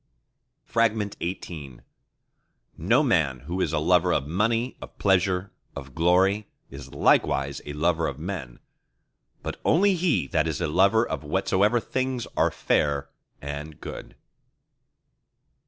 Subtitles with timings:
[0.67, 1.81] XVIII
[2.75, 7.73] No man who is a lover of money, of pleasure, of glory, is likewise a
[7.73, 8.57] lover of Men;
[9.43, 13.09] but only he that is a lover of whatsoever things are fair
[13.43, 14.15] and good.